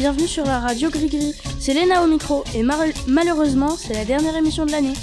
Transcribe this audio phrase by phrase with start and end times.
[0.00, 1.34] bienvenue sur la radio Gris.
[1.58, 4.94] C'est Léna au micro et malheureusement c'est la dernière émission de l'année.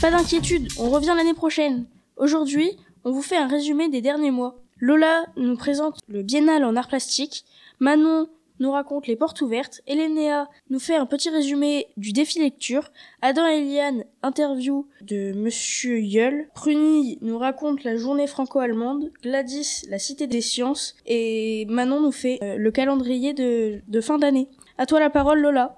[0.00, 1.84] Pas d'inquiétude, on revient l'année prochaine.
[2.16, 4.54] Aujourd'hui, on vous fait un résumé des derniers mois.
[4.78, 7.44] Lola nous présente le biennale en art plastique,
[7.80, 8.28] Manon
[8.60, 12.90] nous raconte les portes ouvertes, Elénéa nous fait un petit résumé du défi lecture,
[13.22, 19.98] Adam et Eliane interview de Monsieur Yeul, Pruny nous raconte la journée franco-allemande, Gladys la
[19.98, 24.48] cité des sciences, et Manon nous fait euh, le calendrier de, de fin d'année.
[24.76, 25.76] À toi la parole Lola.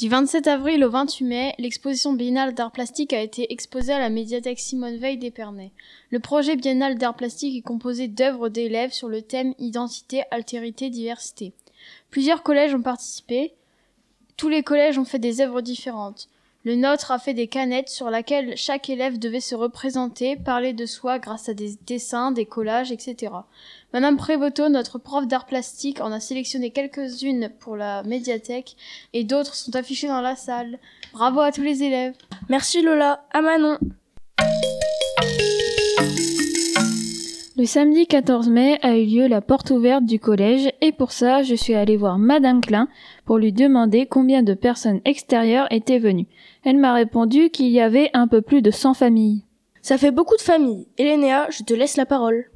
[0.00, 4.08] Du 27 avril au 28 mai, l'exposition biennale d'art plastique a été exposée à la
[4.08, 5.72] médiathèque Simone Veil d'Épernay.
[6.08, 11.52] Le projet biennal d'art plastique est composé d'œuvres d'élèves sur le thème identité, altérité, diversité.
[12.10, 13.52] Plusieurs collèges ont participé.
[14.38, 16.30] Tous les collèges ont fait des œuvres différentes.
[16.62, 20.84] Le nôtre a fait des canettes sur lesquelles chaque élève devait se représenter, parler de
[20.84, 23.32] soi grâce à des dessins, des collages, etc.
[23.94, 28.76] Madame Prévoto, notre prof d'art plastique, en a sélectionné quelques-unes pour la médiathèque
[29.14, 30.78] et d'autres sont affichées dans la salle.
[31.14, 32.14] Bravo à tous les élèves.
[32.50, 33.24] Merci Lola.
[33.32, 33.78] À Manon.
[37.60, 41.42] Le samedi 14 mai a eu lieu la porte ouverte du collège et pour ça
[41.42, 42.88] je suis allée voir Madame Klein
[43.26, 46.26] pour lui demander combien de personnes extérieures étaient venues.
[46.64, 49.44] Elle m'a répondu qu'il y avait un peu plus de 100 familles.
[49.82, 50.88] Ça fait beaucoup de familles.
[50.96, 52.46] Elénéa, je te laisse la parole.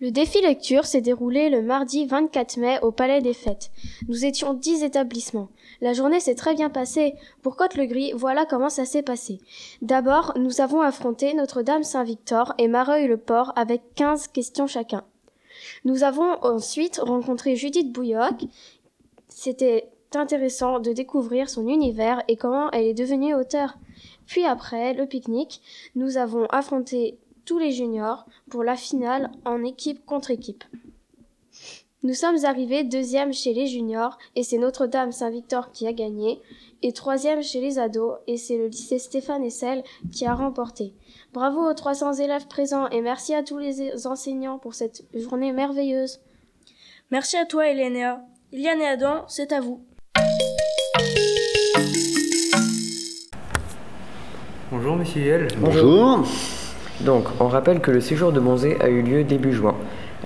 [0.00, 3.70] Le défi lecture s'est déroulé le mardi 24 mai au Palais des Fêtes.
[4.08, 5.50] Nous étions dix établissements.
[5.80, 7.14] La journée s'est très bien passée.
[7.42, 9.40] Pour Côte-le-Gris, voilà comment ça s'est passé.
[9.82, 15.04] D'abord, nous avons affronté Notre-Dame Saint-Victor et Mareuil-le-Port avec 15 questions chacun.
[15.84, 18.44] Nous avons ensuite rencontré Judith Bouilloc.
[19.28, 23.76] C'était intéressant de découvrir son univers et comment elle est devenue auteure.
[24.26, 25.60] Puis après le pique-nique,
[25.94, 30.64] nous avons affronté tous les juniors pour la finale en équipe contre équipe.
[32.06, 36.40] Nous sommes arrivés deuxième chez les juniors et c'est Notre-Dame Saint-Victor qui a gagné
[36.84, 40.94] et troisième chez les ados et c'est le lycée Stéphane Essel qui a remporté.
[41.34, 46.20] Bravo aux 300 élèves présents et merci à tous les enseignants pour cette journée merveilleuse.
[47.10, 48.20] Merci à toi Elénéa.
[48.52, 49.84] Iliane et Adam, c'est à vous.
[54.70, 55.48] Bonjour Monsieur Yel.
[55.58, 56.24] Bonjour.
[57.00, 59.74] Donc, on rappelle que le séjour de Monzé a eu lieu début juin,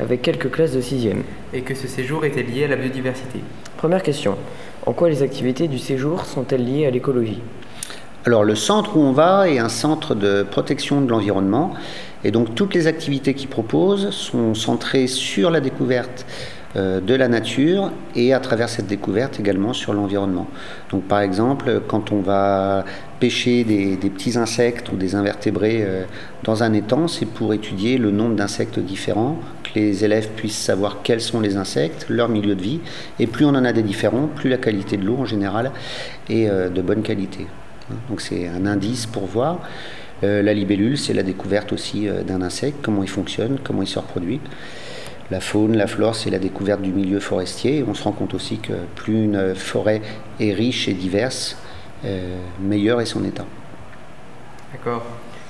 [0.00, 1.22] avec quelques classes de 6e.
[1.52, 3.40] Et que ce séjour était lié à la biodiversité.
[3.76, 4.36] Première question.
[4.86, 7.40] En quoi les activités du séjour sont-elles liées à l'écologie?
[8.26, 11.72] Alors le centre où on va est un centre de protection de l'environnement
[12.22, 16.26] et donc toutes les activités qu'il propose sont centrées sur la découverte
[16.76, 20.46] euh, de la nature et à travers cette découverte également sur l'environnement.
[20.90, 22.84] Donc par exemple, quand on va
[23.20, 26.04] pêcher des, petits insectes ou des invertébrés euh,
[26.44, 29.40] dans un étang, c'est pour étudier le nombre d'insectes différents,
[29.74, 32.80] les élèves puissent savoir quels sont les insectes, leur milieu de vie,
[33.18, 35.72] et plus on en a des différents, plus la qualité de l'eau en général
[36.28, 37.46] est euh, de bonne qualité.
[38.08, 39.60] Donc c'est un indice pour voir.
[40.22, 44.40] la libellule, c'est la découverte aussi d'un insecte, comment il fonctionne, comment il se reproduit
[45.30, 47.84] la faune, la flore, c'est la découverte du milieu forestier.
[47.86, 50.02] on se rend compte aussi que plus une forêt
[50.40, 51.56] est riche et diverse,
[52.04, 53.46] euh, meilleur est son état.
[54.72, 55.04] D'accord.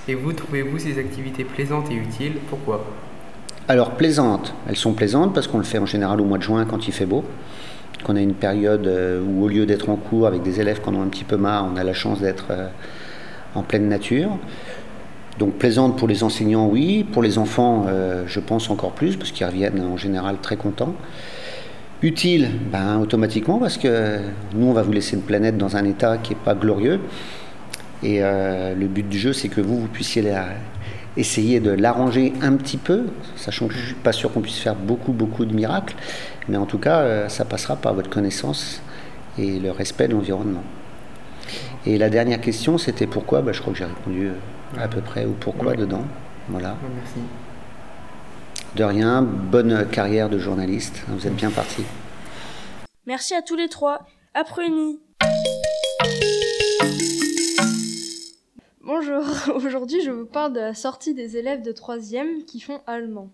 [0.09, 2.35] Et vous, trouvez-vous ces activités plaisantes et utiles?
[2.49, 2.85] Pourquoi?
[3.71, 6.65] Alors, plaisantes, elles sont plaisantes parce qu'on le fait en général au mois de juin
[6.65, 7.23] quand il fait beau,
[8.03, 10.89] qu'on a une période euh, où au lieu d'être en cours avec des élèves qui
[10.89, 12.67] en ont un petit peu marre, on a la chance d'être euh,
[13.55, 14.31] en pleine nature.
[15.39, 17.05] Donc plaisante pour les enseignants, oui.
[17.13, 20.97] Pour les enfants, euh, je pense encore plus, parce qu'ils reviennent en général très contents.
[22.03, 24.19] Utile, ben, automatiquement, parce que
[24.53, 26.99] nous, on va vous laisser une planète dans un état qui n'est pas glorieux.
[28.03, 30.23] Et le but du jeu, c'est que vous, vous puissiez
[31.17, 33.07] essayer de l'arranger un petit peu,
[33.37, 35.97] sachant que je ne suis pas sûr qu'on puisse faire beaucoup, beaucoup de miracles.
[36.49, 38.83] Mais en tout cas, euh, ça passera par votre connaissance
[39.39, 40.63] et le respect de l'environnement.
[41.87, 43.43] Et la dernière question, c'était pourquoi?
[43.43, 44.31] Ben, Je crois que j'ai répondu
[44.79, 46.05] à peu près ou pourquoi dedans.
[46.49, 46.77] Voilà.
[46.95, 47.21] Merci.
[48.77, 51.03] De rien, bonne carrière de journaliste.
[51.09, 51.83] Vous êtes bien parti.
[53.07, 54.07] Merci à tous les trois.
[54.35, 55.01] Apprenez.
[58.93, 59.23] Bonjour,
[59.55, 63.31] aujourd'hui je vous parle de la sortie des élèves de 3e qui font allemand.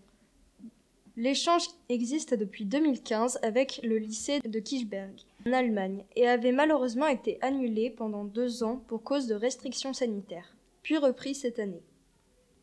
[1.17, 5.15] L'échange existe depuis 2015 avec le lycée de Kirchberg
[5.47, 10.55] en Allemagne et avait malheureusement été annulé pendant deux ans pour cause de restrictions sanitaires
[10.83, 11.83] puis repris cette année.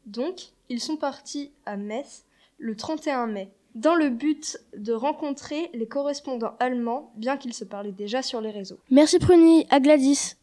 [0.05, 2.25] Donc, ils sont partis à Metz
[2.59, 7.91] le 31 mai, dans le but de rencontrer les correspondants allemands, bien qu'ils se parlaient
[7.91, 8.77] déjà sur les réseaux.
[8.91, 10.35] Merci Pruny, à Gladys.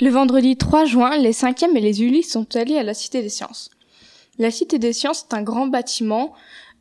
[0.00, 3.28] Le vendredi 3 juin, les 5e et les Ulis sont allés à la Cité des
[3.28, 3.70] Sciences.
[4.38, 6.34] La Cité des Sciences est un grand bâtiment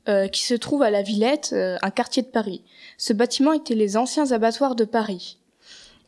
[0.10, 2.64] euh, qui se trouve à la Villette, euh, un quartier de Paris.
[2.98, 5.38] Ce bâtiment était les anciens abattoirs de Paris.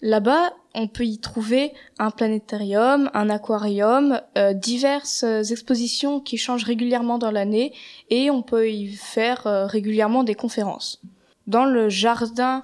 [0.02, 7.18] Là-bas, on peut y trouver un planétarium, un aquarium, euh, diverses expositions qui changent régulièrement
[7.18, 7.74] dans l'année
[8.10, 11.02] et on peut y faire euh, régulièrement des conférences.
[11.48, 12.62] Dans le jardin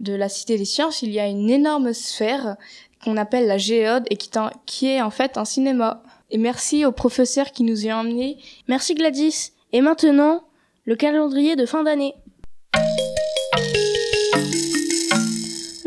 [0.00, 2.56] de la Cité des Sciences, il y a une énorme sphère
[3.04, 6.02] qu'on appelle la géode et qui, est en fait un cinéma.
[6.30, 8.38] Et merci aux professeurs qui nous y ont emmenés.
[8.68, 9.52] Merci Gladys.
[9.72, 10.42] Et maintenant,
[10.84, 12.14] le calendrier de fin d'année.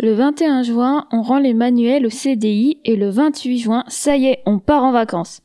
[0.02, 4.26] Le 21 juin, on rend les manuels au CDI et le 28 juin, ça y
[4.28, 5.42] est, on part en vacances.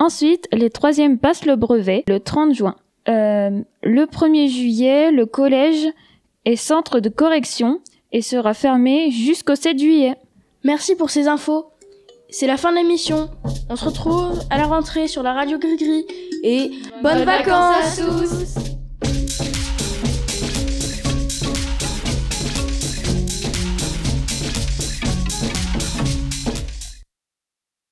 [0.00, 2.74] Ensuite, les troisièmes passent le brevet le 30 juin.
[3.08, 5.86] Euh, le 1er juillet, le collège
[6.44, 7.80] est centre de correction
[8.12, 10.16] et sera fermé jusqu'au 7 juillet.
[10.64, 11.66] Merci pour ces infos.
[12.28, 13.28] C'est la fin de l'émission.
[13.68, 16.06] On se retrouve à la rentrée sur la radio Gris-Gris.
[16.44, 16.70] Et
[17.02, 18.69] bonnes, vacances, à tous